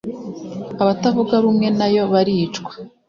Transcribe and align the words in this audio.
abatavuga 0.81 1.35
rumwe 1.43 1.67
nayo 1.77 2.03
baricwa 2.13 2.73